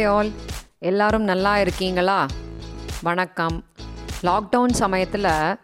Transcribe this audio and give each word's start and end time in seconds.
All 0.00 0.30
எல்லாரும் 0.78 1.22
நல்லா 1.22 1.58
இருக்கீங்களா? 1.58 2.26
வணக்கம். 3.02 3.64
லாக்டவுன் 4.22 4.72
சமயத்தில் 4.72 5.56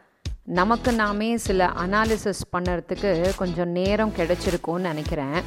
நமக்கு 0.44 0.92
நாமே 0.92 1.36
சில 1.36 1.66
அனாலிசிஸ் 1.66 2.43
பண்ணுறதுக்கு 2.56 3.37
கொஞ்சம் 3.37 3.69
நேரம் 3.69 4.12
கிடைச்சிருக்கும்னு 4.17 4.79
நினைக்கிறேன். 4.79 5.43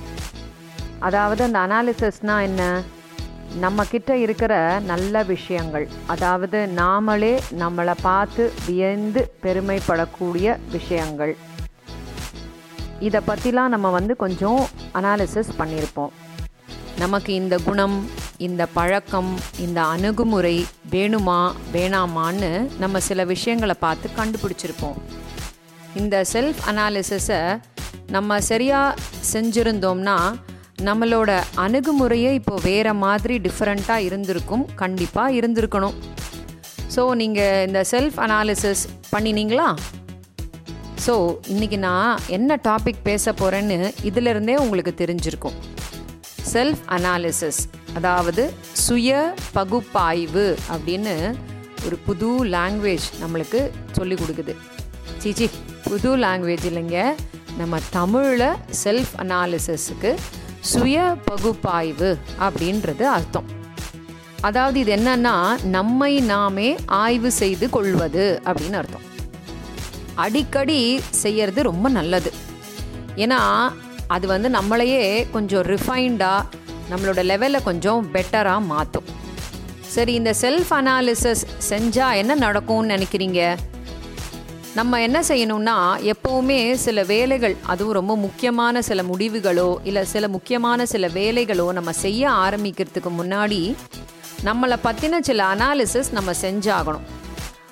அதாவது 0.99 1.43
அந்த 1.43 1.59
அனாலிசிஸ்னால் 1.59 2.41
என்ன? 2.41 2.81
நம்மக்கிட்ட 3.61 4.11
இருக்கிற 4.11 4.79
நல்ல 4.85 5.23
விஷயங்கள். 5.23 5.87
அதாவது 6.07 6.69
நாமளே 6.75 7.39
நம்மளை 7.59 7.93
பார்த்து 8.01 8.53
வியந்து 8.65 9.35
பெருமைப்படக்கூடிய 9.43 10.57
விஷயங்கள். 10.71 11.37
இதை 12.99 13.21
பற்றிலாம் 13.27 13.73
நம்ம 13.75 13.89
வந்து 13.89 14.15
கொஞ்சம் 14.15 14.67
அனாலிசிஸ் 14.93 15.53
பண்ணியிருப்போம் 15.57 16.09
நமக்கு 16.97 17.33
இந்த 17.33 17.57
குணம் 17.57 18.05
இந்த 18.47 18.61
பழக்கம் 18.75 19.31
இந்த 19.65 19.79
அணுகுமுறை 19.93 20.53
வேணுமா 20.93 21.39
வேணாமான்னு 21.73 22.49
நம்ம 22.81 22.99
சில 23.07 23.23
விஷயங்களை 23.31 23.75
பார்த்து 23.83 24.07
கண்டுபிடிச்சிருப்போம். 24.19 24.97
இந்த 26.01 26.15
செல்ஃப் 26.33 26.61
அனாலிசிஸை 26.71 27.39
நம்ம 28.15 28.39
சரியாக 28.51 28.97
செஞ்சுருந்தோம்னா 29.33 30.17
நம்மளோட 30.87 31.31
அணுகுமுறையே 31.63 32.31
இப்போ 32.39 32.55
வேறு 32.69 32.93
மாதிரி 33.03 33.35
டிஃப்ரெண்ட்டாக 33.47 34.05
இருந்திருக்கும் 34.07 34.63
கண்டிப்பாக 34.81 35.35
இருந்திருக்கணும். 35.39 35.97
ஸோ 36.95 37.03
நீங்கள் 37.21 37.65
இந்த 37.67 37.81
செல்ஃப் 37.91 38.17
அனாலிசிஸ் 38.27 38.83
பண்ணினீங்களா? 39.13 39.67
ஸோ 41.05 41.13
இன்றைக்கி 41.53 41.79
நான் 41.87 42.23
என்ன 42.37 42.57
டாபிக் 42.69 43.05
பேச 43.09 43.33
போகிறேன்னு 43.41 43.77
இதிலிருந்தே 44.09 44.57
உங்களுக்கு 44.63 44.93
தெரிஞ்சிருக்கும். 45.03 45.59
செல்ஃப் 46.53 46.81
அனாலிசிஸ் 46.97 47.61
அதாவது 47.93 48.53
சுய 48.71 49.35
பகுப்பாய்வு 49.53 50.57
அப்படின்னு 50.73 51.35
ஒரு 51.85 51.97
புது 52.05 52.45
லாங்குவேஜ் 52.45 53.07
நம்மளுக்கு 53.21 53.69
சொல்லி 53.91 54.13
கொடுக்குது. 54.13 54.55
சீச்சி 55.17 55.49
புது 55.83 56.17
லாங்குவேஜ் 56.17 56.65
இல்லைங்க. 56.69 57.13
நம்ம 57.57 57.77
தமிழில் 57.89 58.53
செல்ஃப் 58.83 59.13
அனாலிசிஸுக்கு 59.17 60.15
சுய 60.59 61.15
பகுப்பாய்வு 61.25 62.17
அப்படின்றது 62.39 63.01
அர்த்தம். 63.01 63.45
அதாவது 64.41 64.79
இது 64.79 64.95
என்னன்னா 64.95 65.63
நம்மை 65.63 66.19
நாமே 66.19 66.75
ஆய்வு 66.85 67.31
செய்து 67.31 67.69
கொள்வது 67.69 68.41
அப்படின்னு 68.45 68.73
அர்த்தம். 68.73 69.05
அடிக்கடி 70.15 70.99
செய்யறது 71.09 71.63
ரொம்ப 71.63 71.89
நல்லது. 71.89 72.33
ஏன்னா 73.15 73.39
அது 74.07 74.27
வந்து 74.27 74.49
நம்மளையே 74.49 75.25
கொஞ்சம் 75.31 75.65
ரிஃபைண்டாக 75.65 76.41
நம்மளோட 76.91 77.21
லெவலில் 77.31 77.63
கொஞ்சம் 77.63 78.09
பெட்டராக 78.13 78.61
மாற்றும் 78.61 79.03
சரி 79.81 80.13
இந்த 80.13 80.33
செல்ஃப் 80.41 80.71
அனாலிசிஸ் 80.71 81.43
செஞ்சால் 81.69 82.15
என்ன 82.15 82.35
நடக்கும்னு 82.35 82.95
நினைக்கிறீங்க? 82.95 83.57
நம்ம 84.75 85.01
என்ன 85.01 85.19
செய்யணும்னா 85.19 85.77
எப்போவுமே 86.01 86.73
சில 86.73 87.03
வேலைகள் 87.03 87.55
அதுவும் 87.61 87.93
ரொம்ப 87.93 88.17
முக்கியமான 88.17 88.81
சில 88.81 89.01
முடிவுகளோ 89.01 89.77
இல்லை 89.83 90.05
சில 90.05 90.27
முக்கியமான 90.27 90.85
சில 90.85 91.07
வேலைகளோ 91.07 91.71
நம்ம 91.71 91.91
செய்ய 91.91 92.29
ஆரம்பிக்கிறதுக்கு 92.29 93.11
முன்னாடி 93.19 93.75
நம்மளை 94.45 94.77
பற்றின 94.83 95.19
சில 95.19 95.43
அனாலிசிஸ் 95.55 96.11
நம்ம 96.11 96.31
செஞ்சாகணும். 96.41 97.07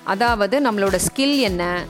அதாவது 0.04 0.60
நம்மளோட 0.60 0.98
ஸ்கில் 1.06 1.38
என்ன 1.38 1.84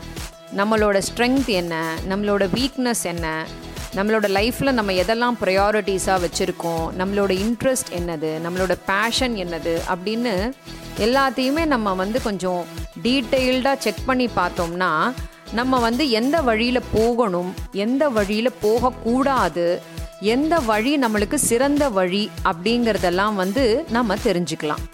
நம்மளோட 0.56 1.03
ஸ்ட்ரென்த் 1.08 1.47
என்ன 1.47 1.95
நம்மளோட 2.08 2.48
வீக்னஸ் 2.55 3.03
என்ன 3.03 3.47
நம்மளோட 3.96 4.27
லைஃப்பில் 4.38 4.72
நம்ம 4.72 4.92
எதெல்லாம் 4.92 5.36
ப்ரையாரிட்டிஸாக 5.41 6.24
வச்சுருக்கோம்? 6.24 6.84
நம்மளோட 6.98 7.33
இன்ட்ரெஸ்ட் 7.44 7.91
என்னது? 7.91 8.30
நம்மளோட 8.44 8.74
பேஷன் 8.86 9.34
என்னது? 9.34 9.78
அப்படின்னு 9.88 10.52
எல்லாத்தையுமே 10.98 11.64
நம்ம 11.66 11.94
வந்து 11.94 12.22
கொஞ்சம் 12.22 12.64
டீட்டெயில்டாக 13.02 13.78
செக் 13.78 14.05
பண்ணி 14.06 14.28
பார்த்தோம்னா 14.36 15.12
நம்ம 15.52 15.80
வந்து 15.80 16.11
எந்த 16.11 16.41
வழியில் 16.41 16.88
போகணும்? 16.92 17.55
எந்த 17.73 18.08
வழியில் 18.08 18.58
போகக்கூடாது? 18.61 19.83
எந்த 20.20 20.58
வழி 20.58 20.98
நம்மளுக்கு 20.98 21.34
சிறந்த 21.34 21.89
வழி? 21.89 22.30
அப்படிங்கிறதெல்லாம் 22.45 23.34
வந்து 23.34 23.84
நம்ம 23.90 24.14
தெரிஞ்சுக்கலாம். 24.14 24.84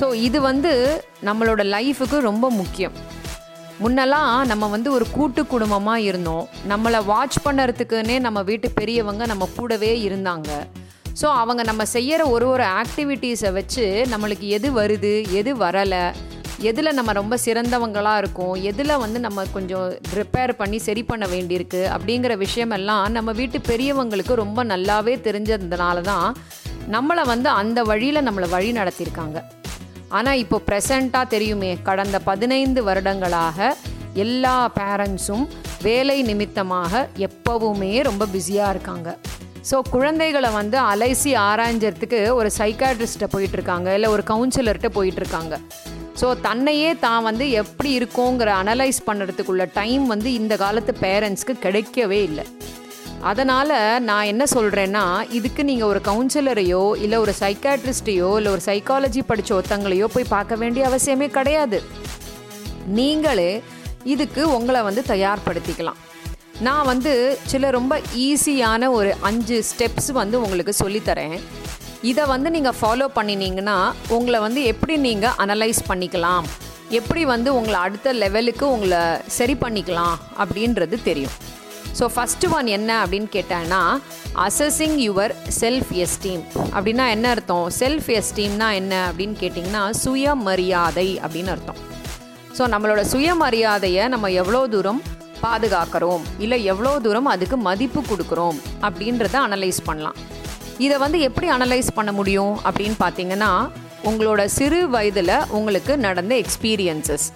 ஸோ 0.00 0.14
இது 0.14 0.40
வந்து 0.40 1.02
நம்மளோட 1.24 1.62
லைஃபுக்கு 1.74 2.18
ரொம்ப 2.18 2.50
முக்கியம். 2.50 2.92
முன்னெல்லாம் 3.82 4.30
நம்ம 4.50 4.68
வந்து 4.74 4.88
ஒரு 4.96 5.06
கூட்டு 5.16 5.42
குடும்பமாக 5.46 6.06
இருந்தோம். 6.10 6.46
நம்மளை 6.72 7.00
வாட்ச் 7.10 7.36
பண்ணுறதுக்குன்னே 7.44 8.16
நம்ம 8.26 8.42
வீட்டு 8.48 8.68
பெரியவங்க 8.78 9.26
நம்ம 9.32 9.48
கூடவே 9.58 9.90
இருந்தாங்க. 10.06 10.50
ஸோ 11.20 11.26
அவங்க 11.42 11.62
நம்ம 11.68 11.84
செய்கிற 11.92 12.22
ஒரு 12.34 12.46
ஒரு 12.54 12.64
ஆக்டிவிட்டீஸை 12.80 13.50
வச்சு 13.58 13.84
நம்மளுக்கு 14.12 14.48
எது 14.56 14.68
வருது 14.80 15.12
எது 15.40 15.52
வரலை 15.62 16.02
எதில் 16.68 16.96
நம்ம 16.98 17.10
ரொம்ப 17.18 17.34
சிறந்தவங்களாக 17.44 18.20
இருக்கோம் 18.22 18.54
எதில் 18.70 19.00
வந்து 19.02 19.18
நம்ம 19.26 19.44
கொஞ்சம் 19.56 19.86
ரிப்பேர் 20.18 20.52
பண்ணி 20.60 20.78
சரி 20.86 21.02
பண்ண 21.02 21.26
வேண்டியிருக்கு 21.34 21.82
அப்படிங்கிற 21.96 22.34
விஷயமெல்லாம் 22.44 23.04
நம்ம 23.16 23.32
வீட்டு 23.32 23.60
பெரியவங்களுக்கு 23.70 24.34
ரொம்ப 24.42 24.64
நல்லாவே 24.64 25.14
தெரிஞ்சதுனால 25.28 26.00
தான் 26.00 26.26
நம்மளை 26.96 27.24
வந்து 27.26 27.48
அந்த 27.60 27.78
வழியில் 27.82 28.26
நம்மளை 28.28 28.48
வழி 28.56 28.72
நடத்தியிருக்காங்க. 28.72 29.38
ஆனால் 30.16 30.40
இப்போ 30.42 30.58
ப்ரெசண்ட்டாக 30.68 31.32
தெரியுமே 31.34 31.70
கடந்த 31.88 32.18
பதினைந்து 32.28 32.80
வருடங்களாக 32.88 33.70
எல்லா 34.24 34.56
பேரண்ட்ஸும் 34.78 35.44
வேலை 35.86 36.16
நிமித்தமாக 36.28 37.02
எப்போவுமே 37.26 37.90
ரொம்ப 38.08 38.26
பிஸியாக 38.34 38.72
இருக்காங்க. 38.74 39.08
ஸோ 39.68 39.76
குழந்தைகளை 39.94 40.50
வந்து 40.60 40.76
அலைசி 40.92 41.32
ஆராய்ஞ்சறதுக்கு 41.48 42.20
ஒரு 42.38 42.50
சைக்காட்ரிஸ்ட்டை 42.58 43.28
போயிட்டுருக்காங்க 43.34 43.88
இல்லை 43.98 44.10
ஒரு 44.14 44.22
கவுன்சிலர்கிட்ட 44.32 44.90
போயிட்டுருக்காங்க. 44.98 45.56
ஸோ 46.20 46.28
தன்னையே 46.46 46.90
தான் 47.04 47.26
வந்து 47.28 47.44
எப்படி 47.62 47.90
இருக்கோங்கிற 47.98 48.50
அனலைஸ் 48.62 49.00
பண்ணுறதுக்குள்ள 49.08 49.64
டைம் 49.80 50.06
வந்து 50.14 50.28
இந்த 50.40 50.54
காலத்து 50.64 50.94
பேரண்ட்ஸ்க்கு 51.04 51.56
கிடைக்கவே 51.66 52.20
இல்லை. 52.28 52.46
அதனால் 53.22 54.02
நான் 54.02 54.24
என்ன 54.24 54.44
சொல்கிறேன்னா 54.54 55.30
இதுக்கு 55.30 55.64
நீங்கள் 55.64 55.88
ஒரு 55.88 56.00
கவுன்சிலரையோ 56.04 56.96
இல்லை 56.96 57.18
ஒரு 57.18 57.32
சைக்காட்ரிஸ்டையோ 57.40 58.36
இல்லை 58.36 58.50
ஒரு 58.52 58.62
சைக்காலஜி 58.64 59.22
படித்த 59.26 59.54
ஒருத்தங்களையோ 59.54 60.04
போய் 60.04 60.32
பார்க்க 60.34 60.56
வேண்டிய 60.56 60.88
அவசியமே 60.88 61.28
கிடையாது. 61.28 61.82
நீங்களே 62.86 63.62
இதுக்கு 64.04 64.54
உங்களை 64.56 64.82
வந்து 64.82 65.04
தயார்படுத்திக்கலாம். 65.08 65.98
நான் 66.60 66.86
வந்து 66.86 67.38
சில 67.46 67.70
ரொம்ப 67.70 68.00
ஈஸியான 68.14 68.90
ஒரு 68.90 69.14
அஞ்சு 69.20 69.64
ஸ்டெப்ஸ் 69.70 70.10
வந்து 70.12 70.42
உங்களுக்கு 70.44 70.74
சொல்லித்தரேன் 70.84 71.36
இதை 72.02 72.24
வந்து 72.26 72.50
நீங்கள் 72.50 72.78
ஃபாலோ 72.80 73.06
பண்ணினீங்கன்னா 73.18 73.92
உங்களை 74.08 74.40
வந்து 74.40 74.62
எப்படி 74.62 74.96
நீங்கள் 74.96 75.36
அனலைஸ் 75.44 75.82
பண்ணிக்கலாம்? 75.90 76.46
எப்படி 76.90 77.24
வந்து 77.24 77.54
உங்களை 77.54 77.80
அடுத்த 77.80 78.12
லெவலுக்கு 78.12 78.70
உங்களை 78.70 79.02
சரி 79.26 79.54
பண்ணிக்கலாம்? 79.54 80.16
அப்படின்றது 80.38 81.02
தெரியும். 81.02 81.36
ஸோ 81.98 82.06
ஃபஸ்ட்டு 82.14 82.48
ஒன் 82.56 82.68
என்ன 82.76 82.90
அப்படின்னு 83.02 83.28
கேட்டேன்னா 83.36 83.80
அசஸிங் 84.46 84.98
யுவர் 85.06 85.32
செல்ஃப் 85.60 85.92
எஸ்டீம் 86.04 86.42
அப்படின்னா 86.74 87.04
என்ன 87.14 87.26
அர்த்தம்? 87.34 87.66
செல்ஃப் 87.80 88.08
எஸ்டீம்னா 88.18 88.68
என்ன 88.80 88.94
அப்படின்னு 89.08 89.36
கேட்டிங்கன்னா 89.42 89.82
சுயமரியாதை 90.02 91.08
அப்படின்னு 91.24 91.52
அர்த்தம். 91.54 91.80
ஸோ 92.58 92.64
நம்மளோட 92.74 93.02
சுயமரியாதையை 93.12 94.04
நம்ம 94.14 94.30
எவ்வளோ 94.42 94.62
தூரம் 94.74 95.00
பாதுகாக்கிறோம்? 95.42 96.22
இல்லை 96.44 96.60
எவ்வளோ 96.72 96.92
தூரம் 97.06 97.28
அதுக்கு 97.34 97.56
மதிப்பு 97.68 98.00
கொடுக்குறோம்? 98.10 98.56
அப்படின்றத 98.86 99.36
அனலைஸ் 99.48 99.82
பண்ணலாம். 99.88 100.16
இதை 100.84 100.96
வந்து 101.04 101.18
எப்படி 101.28 101.46
அனலைஸ் 101.56 101.90
பண்ண 101.98 102.10
முடியும் 102.20 102.54
அப்படின்னு 102.68 102.98
பார்த்தீங்கன்னா 103.04 103.52
உங்களோட 104.08 104.40
சிறு 104.58 104.80
வயதில் 104.94 105.36
உங்களுக்கு 105.58 105.92
நடந்த 106.06 106.34
எக்ஸ்பீரியன்சஸ் 106.42 107.28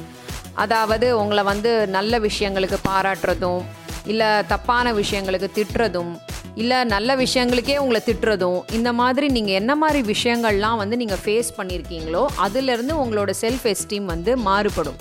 அதாவது 0.62 1.06
உங்களை 1.20 1.42
வந்து 1.52 1.70
நல்ல 1.96 2.18
விஷயங்களுக்கு 2.28 2.78
பாராட்டுறதும் 2.88 3.62
இல்லை 4.06 4.46
தப்பான 4.46 4.92
விஷயங்களுக்கு 4.92 5.48
திட்டுறதும் 5.58 6.12
இல்லை 6.54 6.84
நல்ல 6.84 7.16
விஷயங்களுக்கே 7.16 7.76
உங்களை 7.76 8.00
திட்டுறதும் 8.06 8.72
இந்த 8.72 8.92
மாதிரி 8.92 9.28
நீங்கள் 9.28 9.54
என்ன 9.54 9.76
மாதிரி 9.76 10.00
விஷயங்கள்லாம் 10.12 10.76
வந்து 10.76 10.96
நீங்கள் 10.96 11.22
ஃபேஸ் 11.24 11.50
பண்ணியிருக்கீங்களோ 11.56 12.26
அதுலேருந்து 12.44 12.94
உங்களோட 13.02 13.30
செல்ஃப் 13.40 13.74
எஸ்டீம் 13.74 14.04
வந்து 14.04 14.36
மாறுபடும். 14.36 14.98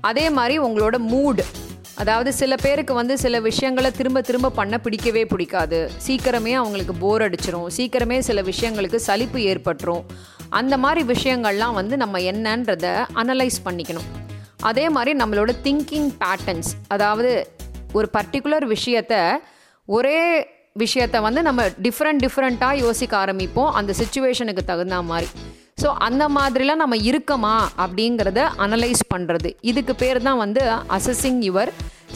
அதே 0.00 0.30
மாதிரி 0.30 0.58
உங்களோட 0.58 0.98
மூடு 0.98 1.44
அதாவது 1.94 2.32
சில 2.32 2.54
பேருக்கு 2.54 2.94
வந்து 2.94 3.18
சில 3.18 3.40
விஷயங்களை 3.40 3.90
திரும்ப 3.90 4.20
திரும்ப 4.20 4.50
பண்ண 4.50 4.78
பிடிக்கவே 4.78 5.26
பிடிக்காது. 5.26 5.90
சீக்கிரமே 6.06 6.52
அவங்களுக்கு 6.52 6.94
போர் 6.94 7.22
அடிச்சிரும் 7.22 7.66
சீக்கிரமே 7.76 8.18
சில 8.18 8.42
விஷயங்களுக்கு 8.42 8.94
சலிப்பு 8.94 9.38
ஏற்பட்டுரும். 9.38 10.04
அந்த 10.48 10.78
மாதிரி 10.78 11.02
விஷயங்கள்லாம் 11.12 11.72
வந்து 11.72 11.96
நம்ம 11.96 12.18
என்னன்றத 12.18 13.04
அனலைஸ் 13.14 13.58
பண்ணிக்கணும். 13.64 14.08
அதே 14.60 14.88
மாதிரி 14.88 15.18
நம்மளோட 15.18 15.52
திங்கிங் 15.64 16.10
பேட்டர்ன்ஸ் 16.22 16.72
அதாவது 16.88 17.30
ஒரு 17.98 18.08
பர்டிகுலர் 18.16 18.66
விஷயத்த 18.74 19.14
ஒரே 19.88 20.18
விஷயத்த 20.82 21.16
வந்து 21.26 21.40
நம்ம 21.48 21.62
டிஃப்ரெண்ட் 21.86 22.22
டிஃப்ரெண்ட்டாக 22.24 22.82
யோசிக்க 22.84 23.14
ஆரம்பிப்போம். 23.22 23.72
அந்த 23.78 23.94
சுச்சுவேஷனுக்கு 24.00 24.62
தகுந்த 24.70 25.00
மாதிரி. 25.10 25.28
ஸோ 25.82 25.88
அந்த 26.06 26.24
மாதிரிலாம் 26.36 26.82
நம்ம 26.84 26.96
இருக்கமா 27.10 27.54
அப்படிங்கிறத 27.84 28.40
அனலைஸ் 28.64 29.02
பண்ணுறது 29.12 29.50
இதுக்கு 29.70 29.94
பேர் 30.02 30.20
தான் 30.28 30.40
வந்து 30.44 30.62
அசஸிங் 30.96 31.40
யுவர் 31.48 31.70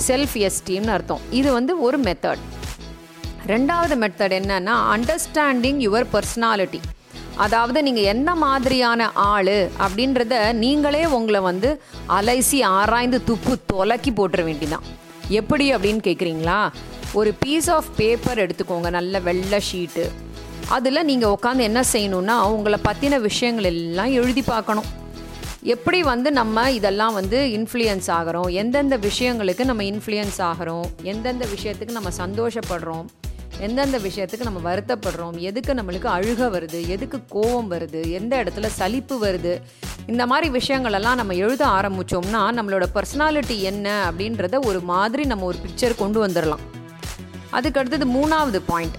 செல்ஃப் 0.06 0.36
எஸ்டீம்னு 0.48 0.94
அர்த்தம். 0.96 1.22
இது 1.38 1.48
வந்து 1.58 1.72
ஒரு 1.86 1.98
மெத்தட் 2.08 2.42
ரெண்டாவது 3.52 3.96
மெத்தட் 4.02 4.34
என்னன்னா 4.40 4.74
அண்டர்ஸ்டாண்டிங் 4.94 5.80
யுவர் 5.86 6.06
பர்சனாலிட்டி 6.14 6.80
அதாவது 7.44 7.78
நீங்கள் 7.86 8.08
என்ன 8.12 8.28
மாதிரியான 8.44 9.08
ஆள் 9.32 9.56
அப்படின்றத 9.84 10.34
நீங்களே 10.62 11.02
உங்களை 11.16 11.40
வந்து 11.50 11.70
அலைசி 12.18 12.60
ஆராய்ந்து 12.76 13.18
துப்பு 13.30 13.54
தொலக்கி 13.72 14.12
போட்டுற 14.18 14.42
வேண்டிதான். 14.48 14.86
எப்படி 15.28 15.74
அப்படின்னு 15.74 16.00
கேட்குறீங்களா 16.04 16.72
ஒரு 17.12 17.34
பீஸ் 17.38 17.70
ஆஃப் 17.70 17.84
பேப்பர் 17.96 18.38
எடுத்துக்கோங்க 18.38 18.90
நல்ல 18.90 19.20
வெள்ளை 19.20 19.60
ஷீட்டு 19.72 20.10
அதில் 20.68 21.04
நீங்கள் 21.04 21.30
உட்காந்து 21.30 21.58
என்ன 21.58 21.84
செய்யணுன்னா 21.92 22.42
உங்களை 22.42 22.78
பற்றின 22.88 23.20
விஷயங்கள் 23.20 23.64
எல்லாம் 23.64 24.12
எழுதி 24.12 24.42
பார்க்கணும். 24.42 24.84
எப்படி 25.62 26.02
வந்து 26.02 26.32
நம்ம 26.32 26.70
இதெல்லாம் 26.70 27.14
வந்து 27.14 27.38
இன்ஃப்ளூயன்ஸ் 27.46 28.06
ஆகிறோம்? 28.06 28.52
எந்தெந்த 28.52 28.98
விஷயங்களுக்கு 28.98 29.64
நம்ம 29.64 29.82
இன்ஃப்ளூயன்ஸ் 29.82 30.38
ஆகிறோம்? 30.38 30.84
எந்தெந்த 31.02 31.46
விஷயத்துக்கு 31.56 31.90
நம்ம 31.90 32.08
சந்தோஷப்படுறோம்? 32.18 33.04
எந்தெந்த 33.60 33.98
விஷயத்துக்கு 33.98 34.44
நம்ம 34.44 34.60
வருத்தப்படுறோம் 34.64 35.36
எதுக்கு 35.40 35.72
நம்மளுக்கு 35.74 36.08
அழுக 36.08 36.48
வருது 36.50 36.88
எதுக்கு 36.88 37.18
கோவம் 37.34 37.70
வருது 37.70 38.10
எந்த 38.10 38.44
இடத்துல 38.44 38.66
சலிப்பு 38.76 39.26
வருது 39.26 39.52
இந்த 40.06 40.26
மாதிரி 40.26 40.58
விஷயங்களெல்லாம் 40.58 41.14
நம்ம 41.14 41.34
எழுத 41.34 41.66
ஆரம்பித்தோம்னா 41.68 42.42
நம்மளோட 42.52 42.84
பர்சனாலிட்டி 42.94 43.58
என்ன 43.62 44.10
அப்படின்றத 44.10 44.66
ஒரு 44.66 44.80
மாதிரி 44.82 45.24
நம்ம 45.24 45.44
ஒரு 45.44 45.58
பிக்சர் 45.64 45.96
கொண்டு 45.96 46.26
வந்துடலாம் 46.26 46.64
அதுக்கு 47.50 47.80
அடுத்தது 47.80 48.06
மூணாவது 48.12 48.60
பாயிண்ட் 48.66 48.96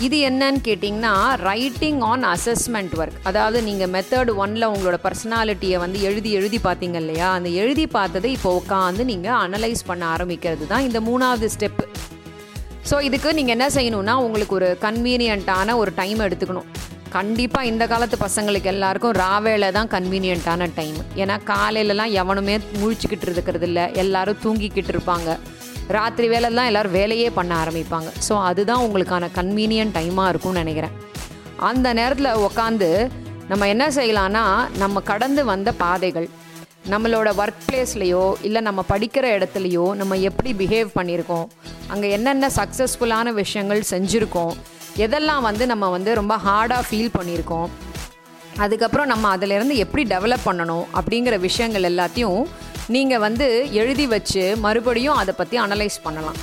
இது 0.00 0.16
என்னன்னு 0.28 0.60
கேட்டிங்கன்னா 0.64 1.12
ரைட்டிங் 1.42 2.00
ஆன் 2.00 2.24
அசஸ்மெண்ட் 2.24 2.92
ஒர்க் 2.96 3.16
அதாவது 3.22 3.62
நீங்கள் 3.62 3.90
மெத்தட் 3.90 4.30
ஒனில் 4.36 4.66
உங்களோட 4.66 4.94
பர்சனாலிட்டியை 5.02 5.78
வந்து 5.78 6.02
எழுதி 6.02 6.30
எழுதி 6.32 6.58
பார்த்தீங்க 6.58 6.94
இல்லையா? 6.94 7.32
அந்த 7.32 7.48
எழுதி 7.48 7.86
பார்த்ததை 7.86 8.32
இப்போ 8.32 8.60
உட்காந்து 8.60 9.04
நீங்கள் 9.04 9.38
அனலைஸ் 9.38 9.82
பண்ண 9.86 10.16
ஆரம்பிக்கிறது 10.16 10.66
தான் 10.66 10.80
இந்த 10.80 11.00
மூணாவது 11.00 11.48
ஸ்டெப்பு 11.56 11.86
ஸோ 12.88 12.96
இதுக்கு 13.06 13.30
நீங்கள் 13.38 13.54
என்ன 13.56 13.66
செய்யணும்னா 13.74 14.12
உங்களுக்கு 14.26 14.54
ஒரு 14.58 14.68
கன்வீனியண்ட்டான 14.84 15.74
ஒரு 15.80 15.90
டைம் 15.98 16.20
எடுத்துக்கணும். 16.26 16.68
கண்டிப்பாக 17.16 17.68
இந்த 17.70 17.84
காலத்து 17.92 18.16
பசங்களுக்கு 18.22 18.68
எல்லாருக்கும் 18.72 19.14
ராவேல 19.20 19.68
தான் 19.76 19.90
கன்வீனியண்ட்டான 19.94 20.68
டைம் 20.78 20.98
ஏன்னா 21.22 21.36
காலையிலலாம் 21.52 22.14
எவனுமே 22.22 22.54
முழிச்சுக்கிட்டு 22.80 23.26
இருக்கிறது 23.28 23.66
இல்லை. 23.70 23.84
எல்லாரும் 24.02 24.40
தூங்கிக்கிட்டு 24.44 24.92
இருப்பாங்க. 24.94 25.28
ராத்திரி 25.96 26.26
வேலைலாம் 26.34 26.68
எல்லோரும் 26.70 26.96
வேலையே 26.98 27.28
பண்ண 27.38 27.52
ஆரம்பிப்பாங்க. 27.62 28.08
ஸோ 28.28 28.34
அதுதான் 28.48 28.84
உங்களுக்கான 28.86 29.30
கன்வீனியன்ட் 29.38 29.96
டைமாக 29.98 30.32
இருக்கும்னு 30.32 30.62
நினைக்கிறேன். 30.64 30.96
அந்த 31.70 31.86
நேரத்தில் 32.00 32.40
உக்காந்து 32.48 32.90
நம்ம 33.52 33.66
என்ன 33.74 33.84
செய்யலான்னா 33.98 34.44
நம்ம 34.82 35.00
கடந்து 35.12 35.44
வந்த 35.52 35.72
பாதைகள் 35.84 36.28
நம்மளோட 36.90 37.28
ஒர்க் 37.36 37.62
பிளேஸ்லேயோ 37.66 38.32
இல்லை 38.42 38.60
நம்ம 38.60 38.84
படிக்கிற 38.88 39.24
இடத்துலையோ 39.38 39.94
நம்ம 39.94 40.16
எப்படி 40.16 40.52
பிஹேவ் 40.52 40.88
பண்ணியிருக்கோம் 40.94 41.46
அங்கே 41.86 42.10
என்னென்ன 42.10 42.50
சக்ஸஸ்ஃபுல்லான 42.56 43.32
விஷயங்கள் 43.32 43.82
செஞ்சுருக்கோம் 43.90 44.54
எதெல்லாம் 44.96 45.40
வந்து 45.40 45.66
நம்ம 45.66 45.88
வந்து 45.88 46.14
ரொம்ப 46.14 46.36
ஹார்டாக 46.36 46.82
ஃபீல் 46.90 47.10
பண்ணியிருக்கோம் 47.18 47.68
அதுக்கப்புறம் 48.56 49.06
நம்ம 49.06 49.36
அதிலேருந்து 49.36 49.74
எப்படி 49.74 50.02
டெவலப் 50.02 50.46
பண்ணணும் 50.46 50.84
அப்படிங்கிற 50.94 51.38
விஷயங்கள் 51.38 51.82
எல்லாத்தையும் 51.82 52.46
நீங்கள் 52.86 53.18
வந்து 53.18 53.72
எழுதி 53.72 54.06
வச்சு 54.06 54.56
மறுபடியும் 54.56 55.14
அதை 55.14 55.34
பற்றி 55.36 55.60
அனலைஸ் 55.60 55.98
பண்ணலாம். 56.02 56.36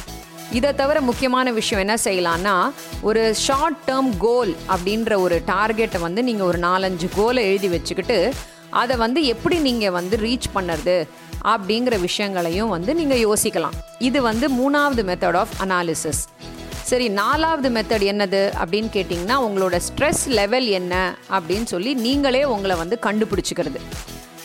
இதை 0.52 0.76
தவிர 0.76 1.02
முக்கியமான 1.02 1.52
விஷயம் 1.52 1.88
என்ன 1.88 1.96
செய்யலான்னா 2.04 2.72
ஒரு 3.02 3.36
ஷார்ட் 3.36 3.78
டேர்ம் 3.88 4.12
கோல் 4.18 4.56
அப்படின்ற 4.68 5.18
ஒரு 5.20 5.42
டார்கெட்டை 5.48 6.00
வந்து 6.00 6.24
நீங்கள் 6.24 6.48
ஒரு 6.48 6.58
நாலஞ்சு 6.58 7.10
கோலை 7.16 7.44
எழுதி 7.44 7.68
வச்சுக்கிட்டு 7.68 8.34
அதை 8.76 8.96
வந்து 8.98 9.24
எப்படி 9.24 9.60
நீங்கள் 9.60 9.92
வந்து 9.92 10.18
ரீச் 10.18 10.50
பண்ணுறது 10.56 11.08
அப்படிங்கிற 11.46 12.00
விஷயங்களையும் 12.00 12.70
வந்து 12.70 12.96
நீங்கள் 12.96 13.24
யோசிக்கலாம். 13.26 13.76
இது 14.00 14.22
வந்து 14.22 14.50
மூணாவது 14.50 15.04
மெத்தட் 15.12 15.38
ஆஃப் 15.38 15.50
அனாலிசிஸ் 15.60 16.24
சரி 16.70 17.10
நாலாவது 17.10 17.70
மெத்தட் 17.70 18.02
என்னது 18.02 18.42
அப்படின்னு 18.64 18.88
கேட்டிங்கன்னா 18.94 19.38
உங்களோட 19.48 19.80
ஸ்ட்ரெஸ் 19.88 20.28
லெவல் 20.28 20.68
என்ன 20.68 21.18
அப்படின்னு 21.30 21.64
சொல்லி 21.64 21.94
நீங்களே 21.94 22.44
உங்களை 22.44 22.76
வந்து 22.76 23.00
கண்டுபிடிச்சிக்கிறது. 23.02 23.80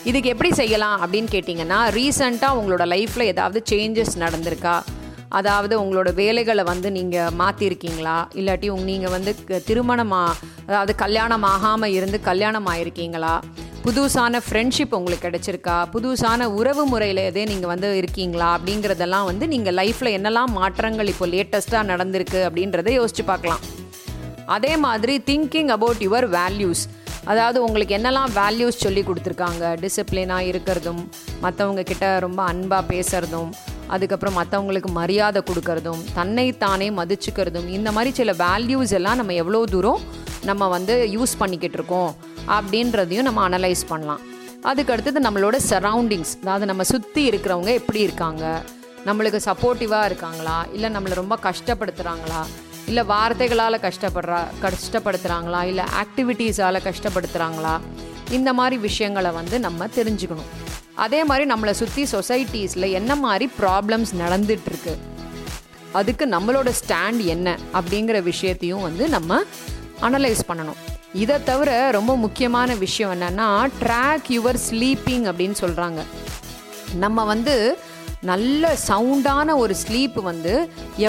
இதுக்கு 0.04 0.28
எப்படி 0.28 0.54
செய்யலாம் 0.54 1.12
அப்படின்னு 1.12 1.26
கேட்டிங்கன்னா 1.30 1.90
ரீசண்டாக 1.90 2.56
உங்களோட 2.56 2.84
லைஃப்பில் 2.84 3.22
ஏதாவது 3.22 3.62
சேஞ்சஸ் 3.70 4.18
நடந்திருக்கா? 4.18 4.80
அதாவது 5.28 5.80
உங்களோட 5.80 6.14
வேலைகளை 6.14 6.64
வந்து 6.64 6.90
நீங்கள் 6.90 7.30
மாற்றிருக்கீங்களா 7.38 8.28
இல்லாட்டி 8.34 8.68
உங் 8.68 8.82
நீங்கள் 8.82 9.10
வந்து 9.10 9.44
க- 9.44 9.60
அதாவது 10.66 10.94
கல்யாணம் 10.94 11.42
ஆகாமல் 11.42 11.90
இருந்து 11.90 12.20
கல்யாணம் 12.20 12.66
ஆயிருக்கீங்களா? 12.66 13.40
புதுசான 13.84 14.40
ஃப்ரெண்ட்ஷிப் 14.46 14.94
உங்களுக்கு 14.96 15.26
கிடைச்சிருக்கா? 15.26 15.76
புதுசான 15.92 16.46
உறவு 16.58 16.82
முறையில் 16.90 17.20
எதே 17.28 17.42
நீங்கள் 17.50 17.70
வந்து 17.72 17.88
இருக்கீங்களா? 18.00 18.48
அப்படிங்கிறதெல்லாம் 18.56 19.28
வந்து 19.28 19.44
நீங்கள் 19.52 19.76
லைஃப்பில் 19.78 20.10
என்னெல்லாம் 20.16 20.52
மாற்றங்கள் 20.58 21.10
இப்போ 21.12 21.26
லேட்டஸ்ட்டாக 21.34 21.88
நடந்திருக்கு 21.92 22.40
அப்படின்றத 22.48 22.92
யோசிச்சு 22.98 23.24
பார்க்கலாம். 23.30 23.62
அதே 24.56 24.72
மாதிரி 24.84 25.14
திங்கிங் 25.30 25.72
அபவுட் 25.76 26.02
யுவர் 26.06 26.26
வேல்யூஸ் 26.38 26.84
அதாவது 27.32 27.58
உங்களுக்கு 27.66 27.96
என்னெல்லாம் 27.98 28.30
வேல்யூஸ் 28.40 28.82
சொல்லி 28.84 29.02
கொடுத்துருக்காங்க? 29.08 29.64
டிசிப்ளினாக 29.82 30.48
இருக்கிறதும் 30.50 31.02
மற்றவங்க 31.44 31.82
கிட்ட 31.90 32.06
ரொம்ப 32.26 32.40
அன்பாக 32.52 32.84
பேசுகிறதும் 32.92 33.50
அதுக்கப்புறம் 33.94 34.36
மற்றவங்களுக்கு 34.40 34.90
மரியாதை 35.00 35.40
கொடுக்கறதும் 35.50 36.02
தன்னைத்தானே 36.18 36.88
மதிச்சுக்கிறதும் 36.98 37.68
இந்த 37.76 37.90
மாதிரி 37.96 38.10
சில 38.20 38.32
வேல்யூஸ் 38.44 38.94
எல்லாம் 38.98 39.18
நம்ம 39.20 39.36
எவ்வளோ 39.42 39.60
தூரம் 39.74 40.02
நம்ம 40.50 40.68
வந்து 40.76 40.94
யூஸ் 41.16 41.34
பண்ணிக்கிட்டு 41.42 41.78
இருக்கோம் 41.80 42.10
அப்படின்றதையும் 42.56 43.26
நம்ம 43.28 43.42
அனலைஸ் 43.48 43.84
பண்ணலாம். 43.92 44.22
அதுக்கு 44.70 44.92
அடுத்தது 44.94 45.20
நம்மளோட 45.26 45.56
சரௌண்டிங்ஸ் 45.70 46.32
அதாவது 46.42 46.66
நம்ம 46.70 46.82
சுற்றி 46.92 47.22
இருக்கிறவங்க 47.30 47.72
எப்படி 47.80 48.00
இருக்காங்க? 48.06 48.44
நம்மளுக்கு 49.08 49.40
சப்போர்ட்டிவாக 49.48 50.08
இருக்காங்களா? 50.10 50.56
இல்லை 50.76 50.88
நம்மளை 50.96 51.14
ரொம்ப 51.22 51.36
கஷ்டப்படுத்துகிறாங்களா 51.48 52.40
இல்லை 52.90 53.02
வார்த்தைகளால் 53.12 53.84
கஷ்டப்படுறா 53.86 54.40
கஷ்டப்படுத்துகிறாங்களா 54.64 55.60
இல்லை 55.70 55.84
ஆக்டிவிட்டீஸால் 56.02 56.86
கஷ்டப்படுத்துகிறாங்களா 56.88 57.74
இந்த 58.38 58.50
மாதிரி 58.58 58.76
விஷயங்களை 58.88 59.30
வந்து 59.38 59.56
நம்ம 59.66 59.86
தெரிஞ்சுக்கணும். 59.98 60.50
அதே 61.04 61.20
மாதிரி 61.28 61.44
நம்மளை 61.52 61.72
சுற்றி 61.80 62.02
சொசைட்டிஸில் 62.12 62.94
என்ன 62.98 63.12
மாதிரி 63.24 63.46
ப்ராப்ளம்ஸ் 63.60 64.12
நடந்துட்டுருக்கு? 64.22 64.94
அதுக்கு 65.98 66.24
நம்மளோட 66.34 66.70
ஸ்டாண்ட் 66.80 67.22
என்ன 67.34 67.48
அப்படிங்கிற 67.78 68.18
விஷயத்தையும் 68.30 68.86
வந்து 68.88 69.04
நம்ம 69.16 69.38
அனலைஸ் 70.08 70.42
பண்ணணும். 70.48 70.80
இதை 71.22 71.36
தவிர 71.50 71.70
ரொம்ப 71.96 72.12
முக்கியமான 72.24 72.74
விஷயம் 72.82 73.12
என்னென்னா 73.14 73.46
ட்ராக் 73.82 74.28
யுவர் 74.36 74.58
ஸ்லீப்பிங் 74.66 75.24
அப்படின்னு 75.30 75.56
சொல்கிறாங்க 75.62 76.02
நம்ம 77.04 77.24
வந்து 77.32 77.54
நல்ல 78.30 78.70
சவுண்டான 78.88 79.56
ஒரு 79.62 79.74
ஸ்லீப் 79.82 80.16
வந்து 80.28 80.52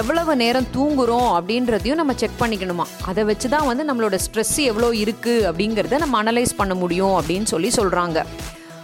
எவ்வளவு 0.00 0.32
நேரம் 0.42 0.68
தூங்குறோம் 0.76 1.30
அப்படின்றதையும் 1.38 2.00
நம்ம 2.00 2.14
செக் 2.22 2.40
பண்ணிக்கணுமா? 2.40 2.86
அதை 3.10 3.24
வச்சு 3.30 3.48
தான் 3.54 3.68
வந்து 3.70 3.84
நம்மளோட 3.88 4.18
ஸ்ட்ரெஸ் 4.26 4.56
எவ்வளோ 4.70 4.90
இருக்குது 5.04 5.46
அப்படிங்கிறத 5.50 5.98
நம்ம 6.04 6.22
அனலைஸ் 6.22 6.58
பண்ண 6.60 6.74
முடியும் 6.74 7.16
அப்படின்னு 7.20 7.50
சொல்லி 7.54 7.70
சொல்கிறாங்க 7.78 8.20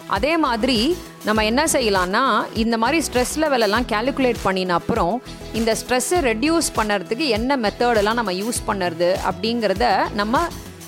அதே 0.09 0.37
மாதிரி 0.37 0.79
நம்ம 1.25 1.45
என்ன 1.45 1.63
செய்யலாம்னா 1.73 2.23
இந்த 2.55 2.77
மாதிரி 2.79 2.99
ஸ்ட்ரெஸ் 3.07 3.35
லெவலெல்லாம் 3.37 3.87
கேல்குலேட் 3.93 4.41
பண்ணின 4.43 4.75
அப்புறம் 4.75 5.15
இந்த 5.53 5.77
ஸ்ட்ரெஸ்ஸை 5.81 6.21
ரெடியூஸ் 6.31 6.69
பண்ணுறதுக்கு 6.77 7.27
என்ன 7.29 7.57
மெத்தடெல்லாம் 7.57 8.15
நம்ம 8.15 8.33
யூஸ் 8.33 8.61
பண்ணுறது 8.67 9.11
அப்படிங்கிறத 9.31 9.87
நம்ம 10.13 10.43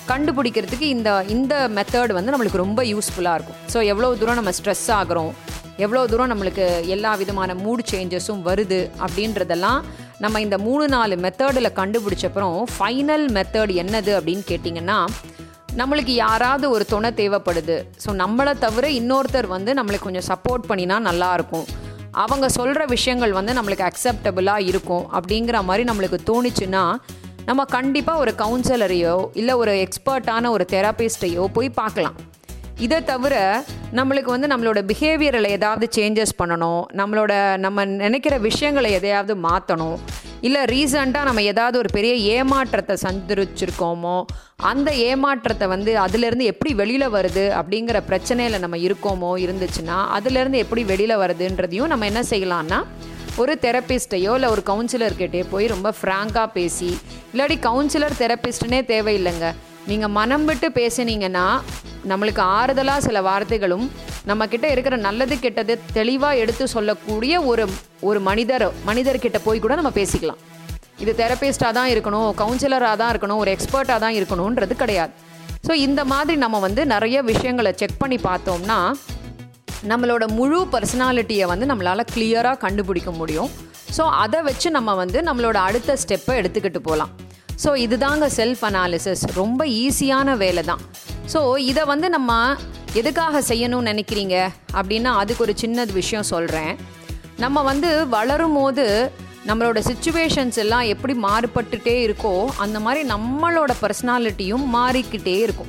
கண்டுபிடிக்கிறதுக்கு 0.07 0.87
இந்த 0.95 1.09
இந்த 1.29 1.55
மெத்தட் 1.77 2.13
வந்து 2.13 2.31
நம்மளுக்கு 2.31 2.63
ரொம்ப 2.65 2.83
யூஸ்ஃபுல்லாக 2.83 3.37
இருக்கும். 3.37 3.59
ஸோ 3.73 3.79
எவ்வளோ 3.85 4.15
தூரம் 4.15 4.35
நம்ம 4.35 4.51
ஸ்ட்ரெஸ் 4.59 4.87
ஆகுறோம் 4.99 5.31
எவ்வளோ 5.77 6.01
தூரம் 6.07 6.31
நம்மளுக்கு 6.31 6.65
எல்லா 6.87 7.11
விதமான 7.15 7.53
மூட் 7.53 7.83
சேஞ்சஸும் 7.91 8.41
வருது 8.47 8.79
அப்படின்றதெல்லாம் 9.05 9.79
நம்ம 10.19 10.41
இந்த 10.41 10.57
மூணு 10.57 10.87
நாலு 10.87 11.15
மெத்தடில் 11.15 11.75
கண்டுபிடிச்சப்புறம் 11.79 12.57
ஃபைனல் 12.77 13.25
மெத்தட் 13.37 13.73
என்னது 13.83 14.11
அப்படின்னு 14.19 14.43
கேட்டிங்கன்னா 14.47 14.97
நம்மளுக்கு 15.79 16.13
யாராவது 16.25 16.65
ஒரு 16.75 16.85
துணை 16.85 17.09
தேவைப்படுது. 17.19 17.75
ஸோ 18.03 18.09
நம்மளை 18.21 18.53
தவிர 18.63 18.85
இன்னொருத்தர் 18.89 19.47
வந்து 19.53 19.71
நம்மளுக்கு 19.73 20.07
கொஞ்சம் 20.07 20.25
சப்போர்ட் 20.31 20.65
பண்ணினா 20.69 20.95
நல்லாயிருக்கும் 21.07 21.67
அவங்க 22.23 22.49
சொல்கிற 22.49 22.85
விஷயங்கள் 22.85 23.33
வந்து 23.37 23.53
நம்மளுக்கு 23.57 23.85
அக்செப்டபுளாக 23.89 24.67
இருக்கும். 24.71 25.05
அப்படிங்கிற 25.17 25.57
மாதிரி 25.69 25.83
நம்மளுக்கு 25.89 26.19
தோணுச்சுன்னா 26.29 26.83
நம்ம 27.45 27.65
கண்டிப்பாக 27.75 28.23
ஒரு 28.23 28.33
கவுன்சிலரையோ 28.41 29.15
இல்லை 29.33 29.53
ஒரு 29.53 29.73
எக்ஸ்பர்ட்டான 29.85 30.49
ஒரு 30.55 30.65
தெரபிஸ்ட்டையோ 30.71 31.45
போய் 31.55 31.69
பார்க்கலாம். 31.81 32.17
இதை 32.85 32.99
தவிர 33.03 33.35
நம்மளுக்கு 33.99 34.29
வந்து 34.35 34.47
நம்மளோட 34.47 34.79
பிஹேவியரில் 34.91 35.53
ஏதாவது 35.57 35.87
சேஞ்சஸ் 35.97 36.39
பண்ணணும். 36.41 36.83
நம்மளோட 36.99 37.33
நம்ம 37.57 37.85
நினைக்கிற 37.85 38.37
விஷயங்களை 38.49 38.91
எதையாவது 38.91 39.35
மாற்றணும் 39.47 39.97
இல்லை 40.41 40.63
ரீசண்டாக 40.63 41.23
நம்ம 41.23 41.41
ஏதாவது 41.41 41.77
ஒரு 41.77 41.89
பெரிய 41.93 42.13
ஏமாற்றத்தை 42.15 42.95
சந்திச்சிருக்கோமோ 43.03 44.25
அந்த 44.55 44.91
ஏமாற்றத்தை 44.91 45.67
வந்து 45.67 45.99
அதுலேருந்து 45.99 46.43
எப்படி 46.43 46.73
வெளியில் 46.73 47.09
வருது 47.09 47.49
அப்படிங்கிற 47.49 47.99
பிரச்சனையில் 48.07 48.59
நம்ம 48.59 48.77
இருக்கோமோ 48.77 49.31
இருந்துச்சுன்னா 49.45 49.97
அதுலேருந்து 50.17 50.53
எப்படி 50.53 50.83
வெளியில் 50.83 51.17
வருதுன்றதையும் 51.17 51.87
நம்ம 51.87 52.05
என்ன 52.05 52.21
செய்யலாம்னா 52.21 52.83
ஒரு 53.37 53.57
தெரப்பிஸ்ட்டையோ 53.61 54.33
இல்லை 54.33 54.49
ஒரு 54.49 54.61
கவுன்சிலர்கிட்டே 54.65 55.45
போய் 55.49 55.67
ரொம்ப 55.67 55.93
ஃப்ராங்காக 56.01 56.47
பேசி 56.47 56.97
இல்லாட்டி 57.33 57.57
கவுன்சிலர் 57.61 58.19
தெரப்பிஸ்ட்டுனே 58.19 58.81
தேவையில்லைங்க. 58.87 59.53
நீங்கள் 59.89 60.13
மனம் 60.17 60.45
விட்டு 60.49 60.67
பேசினீங்கன்னா 60.79 61.45
நம்மளுக்கு 62.11 62.41
ஆறுதலாக 62.59 63.05
சில 63.07 63.17
வார்த்தைகளும் 63.27 63.85
நம்மக்கிட்ட 64.29 64.65
இருக்கிற 64.73 64.95
நல்லது 65.05 65.35
கெட்டது 65.43 65.73
தெளிவாக 65.97 66.41
எடுத்து 66.43 66.65
சொல்லக்கூடிய 66.75 67.33
ஒரு 67.51 67.63
ஒரு 68.09 68.19
மனிதர் 68.27 68.65
மனிதர்கிட்ட 68.89 69.39
போய் 69.45 69.61
கூட 69.63 69.75
நம்ம 69.79 69.91
பேசிக்கலாம். 69.99 70.41
இது 71.03 71.11
தெரபிஸ்டாக 71.21 71.71
தான் 71.77 71.89
இருக்கணும் 71.93 72.29
கவுன்சிலராக 72.41 72.99
தான் 73.01 73.11
இருக்கணும் 73.13 73.41
ஒரு 73.43 73.51
எக்ஸ்பர்ட்டாக 73.55 73.99
தான் 74.03 74.17
இருக்கணுன்றது 74.19 74.75
கிடையாது. 74.83 75.13
ஸோ 75.67 75.73
இந்த 75.87 76.01
மாதிரி 76.13 76.37
நம்ம 76.43 76.59
வந்து 76.67 76.83
நிறைய 76.93 77.17
விஷயங்களை 77.31 77.71
செக் 77.81 77.99
பண்ணி 78.03 78.19
பார்த்தோம்னா 78.27 78.79
நம்மளோட 79.91 80.23
முழு 80.37 80.59
பர்சனாலிட்டியை 80.73 81.45
வந்து 81.53 81.65
நம்மளால் 81.71 82.09
கிளியராக 82.13 82.61
கண்டுபிடிக்க 82.65 83.11
முடியும். 83.21 83.51
ஸோ 83.97 84.03
அதை 84.23 84.41
வச்சு 84.49 84.67
நம்ம 84.77 84.93
வந்து 85.03 85.19
நம்மளோட 85.29 85.57
அடுத்த 85.69 85.97
ஸ்டெப்பை 86.03 86.35
எடுத்துக்கிட்டு 86.41 86.81
போகலாம். 86.87 87.13
ஸோ 87.63 87.69
இதுதாங்க 87.75 88.29
செல்ஃப் 88.35 88.61
அனாலிசிஸ் 88.61 89.23
ரொம்ப 89.33 89.65
ஈஸியான 89.65 90.37
வேலை 90.37 90.63
தான் 90.63 90.79
ஸோ 91.33 91.57
இதை 91.57 91.83
வந்து 91.83 92.09
நம்ம 92.09 92.55
எதுக்காக 92.93 93.41
செய்யணும்னு 93.41 93.89
நினைக்கிறீங்க? 93.91 94.49
அப்படின்னா 94.73 95.03
அதுக்கு 95.03 95.43
ஒரு 95.43 95.53
சின்ன 95.55 95.85
விஷயம் 95.85 96.23
சொல்கிறேன் 96.23 96.77
நம்ம 97.37 97.61
வந்து 97.61 98.07
வளரும் 98.07 98.53
போது 98.53 99.11
நம்மளோட 99.47 99.81
சுச்சுவேஷன்ஸ் 99.89 100.55
எல்லாம் 100.55 100.81
எப்படி 100.81 101.13
மாறுபட்டுட்டே 101.13 101.95
இருக்கோ 102.07 102.49
அந்த 102.57 102.79
மாதிரி 102.79 103.07
நம்மளோட 103.09 103.71
பர்சனாலிட்டியும் 103.81 104.65
மாறிக்கிட்டே 104.73 105.37
இருக்கும். 105.37 105.67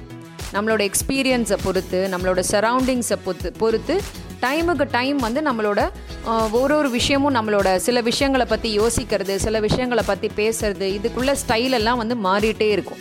நம்மளோட 0.53 0.91
எக்ஸ்பீரியன்ஸை 0.91 1.59
பொறுத்து 1.63 2.09
நம்மளோட 2.11 2.43
சரௌண்டிங்ஸை 2.51 3.17
பொறுத்து 3.25 3.53
பொறுத்து 3.53 4.01
டைமுக்கு 4.41 4.87
டைம் 4.91 5.19
வந்து 5.19 5.43
நம்மளோட 5.43 5.91
ஒரு 6.31 6.75
ஒரு 6.81 6.89
விஷயமும் 6.97 7.35
நம்மளோட 7.37 7.69
சில 7.85 8.01
விஷயங்களை 8.09 8.45
பற்றி 8.51 8.69
யோசிக்கிறது 8.81 9.35
சில 9.45 9.57
விஷயங்களை 9.65 10.03
பற்றி 10.11 10.29
பேசுறது 10.37 10.87
இதுக்குள்ள 10.99 11.33
ஸ்டைல் 11.41 11.75
எல்லாம் 11.79 12.01
வந்து 12.03 12.17
மாறிட்டே 12.27 12.69
இருக்கும். 12.75 13.01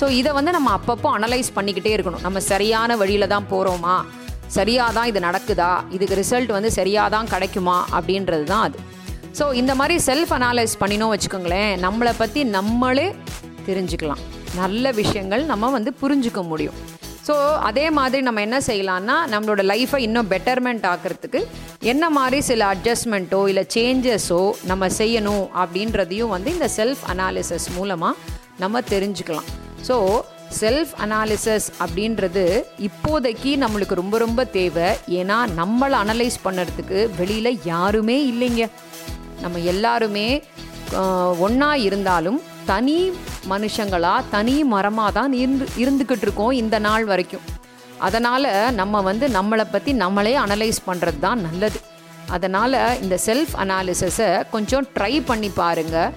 ஸோ 0.00 0.04
இதை 0.18 0.30
வந்து 0.36 0.52
நம்ம 0.56 0.68
அப்பப்போ 0.78 1.08
அனலைஸ் 1.16 1.50
பண்ணிக்கிட்டே 1.56 1.92
இருக்கணும். 1.96 2.22
நம்ம 2.26 2.40
சரியான 2.50 2.96
வழியில் 3.00 3.32
தான் 3.34 3.48
போகிறோமா 3.52 3.96
சரியாக 4.58 4.94
தான் 4.98 5.08
இது 5.10 5.20
நடக்குதா? 5.26 5.72
இதுக்கு 5.96 6.18
ரிசல்ட் 6.20 6.52
வந்து 6.56 6.70
சரியாக 6.78 7.12
தான் 7.16 7.30
கிடைக்குமா? 7.32 7.76
அப்படின்றது 7.98 8.46
தான் 8.52 8.64
அது. 8.68 8.78
ஸோ 9.38 9.46
இந்த 9.62 9.74
மாதிரி 9.80 9.96
செல்ஃப் 10.08 10.34
அனாலைஸ் 10.38 10.80
பண்ணினோம் 10.84 11.12
வச்சுக்கோங்களேன் 11.14 11.72
நம்மளை 11.86 12.14
பற்றி 12.22 12.42
நம்மளே 12.56 13.08
தெரிஞ்சுக்கலாம். 13.68 14.22
நல்ல 14.62 14.92
விஷயங்கள் 15.02 15.44
நம்ம 15.52 15.70
வந்து 15.78 15.92
புரிஞ்சுக்க 16.02 16.42
முடியும். 16.52 16.78
ஸோ 17.26 17.34
அதே 17.68 17.86
மாதிரி 17.98 18.22
நம்ம 18.26 18.40
என்ன 18.46 18.58
செய்யலாம்னா 18.68 19.16
நம்மளோட 19.32 19.62
லைஃப்பை 19.70 19.98
இன்னும் 20.06 20.30
பெட்டர்மெண்ட் 20.32 20.86
ஆக்கிறதுக்கு 20.92 21.40
என்ன 21.92 22.04
மாதிரி 22.16 22.38
சில 22.50 22.62
அட்ஜஸ்ட்மெண்ட்டோ 22.74 23.40
இல்லை 23.50 23.64
சேஞ்சஸோ 23.76 24.42
நம்ம 24.70 24.88
செய்யணும் 25.00 25.44
அப்படின்றதையும் 25.62 26.34
வந்து 26.36 26.50
இந்த 26.56 26.68
செல்ஃப் 26.78 27.04
அனாலிசஸ் 27.14 27.68
மூலமாக 27.76 28.16
நம்ம 28.62 28.80
தெரிஞ்சுக்கலாம். 28.92 29.48
ஸோ 29.88 29.96
செல்ஃப் 30.60 30.92
அனாலிசஸ் 31.04 31.66
அப்படின்றது 31.84 32.44
இப்போதைக்கு 32.88 33.50
நம்மளுக்கு 33.64 34.00
ரொம்ப 34.02 34.16
ரொம்ப 34.24 34.44
தேவை. 34.58 34.88
ஏன்னா 35.18 35.36
நம்மளை 35.60 35.96
அனலைஸ் 36.04 36.38
பண்ணுறதுக்கு 36.46 37.00
வெளியில் 37.20 37.52
யாருமே 37.72 38.16
இல்லைங்க. 38.32 38.64
நம்ம 39.44 39.58
எல்லாருமே 39.74 40.28
ஒன்றா 41.46 41.72
இருந்தாலும் 41.88 42.40
தனி 42.70 42.98
மனுஷங்களா? 43.52 44.14
தனி 44.34 44.56
மரமாக 44.72 45.10
தான் 45.18 45.32
இருந்து 45.42 45.66
இருந்துக்கிட்டு 45.82 46.26
இருக்கோம் 46.26 46.54
இந்த 46.62 46.78
நாள் 46.88 47.04
வரைக்கும். 47.12 47.46
அதனால் 48.06 48.50
நம்ம 48.80 49.00
வந்து 49.10 49.28
நம்மளை 49.38 49.64
பற்றி 49.72 49.92
நம்மளே 50.02 50.34
அனலைஸ் 50.44 50.80
பண்ணுறது 50.88 51.20
தான் 51.26 51.40
நல்லது. 51.46 51.80
அதனால் 52.36 52.78
இந்த 53.04 53.16
செல்ஃப் 53.28 53.54
அனாலிசிஸை 53.62 54.28
கொஞ்சம் 54.54 54.86
ட்ரை 54.96 55.14
பண்ணி 55.30 55.50
பாருங்கள் 55.62 56.12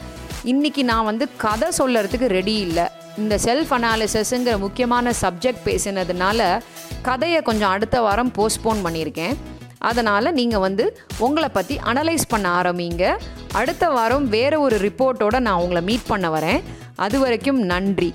இன்றைக்கி 0.51 0.81
நான் 0.91 1.07
வந்து 1.09 1.25
கதை 1.43 1.67
சொல்லறதுக்கு 1.79 2.27
ரெடி 2.37 2.55
இல்லை. 2.67 2.85
இந்த 3.21 3.35
செல்ஃப் 3.45 3.71
அனாலிசஸ்ங்கிற 3.77 4.53
முக்கியமான 4.65 5.13
சப்ஜெக்ட் 5.23 5.65
பேசினதுனால 5.69 6.47
கதையை 7.07 7.39
கொஞ்சம் 7.49 7.73
அடுத்த 7.75 7.97
வாரம் 8.05 8.31
போஸ்ட்போன் 8.37 8.83
பண்ணியிருக்கேன். 8.85 9.35
அதனால் 9.89 10.35
நீங்கள் 10.39 10.63
வந்து 10.65 10.83
உங்களை 11.25 11.49
பற்றி 11.57 11.75
அனலைஸ் 11.91 12.25
பண்ண 12.33 12.47
ஆரம்பிங்க. 12.59 13.05
அடுத்த 13.59 13.89
வாரம் 13.95 14.25
வேறு 14.35 14.57
ஒரு 14.65 14.77
ரிப்போர்ட்டோட 14.87 15.39
நான் 15.47 15.61
உங்களை 15.63 15.81
மீட் 15.89 16.09
பண்ண 16.11 16.27
வரேன். 16.35 16.61
அது 16.95 17.19
வரைக்கும் 17.19 17.59
நன்றி. 17.61 18.13